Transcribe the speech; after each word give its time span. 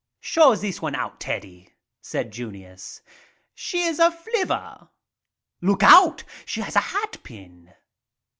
"Show 0.21 0.55
this 0.55 0.81
one 0.81 0.95
out, 0.95 1.19
Teddy," 1.19 1.75
said 2.01 2.31
Junius. 2.31 3.03
"She 3.53 3.83
is 3.83 3.99
a 3.99 4.09
flivver! 4.09 4.89
Look 5.61 5.83
out, 5.83 6.23
she 6.43 6.61
has 6.61 6.75
a 6.75 6.79
hatpin." 6.81 7.71